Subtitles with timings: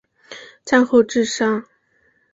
[0.65, 1.63] 战后自杀。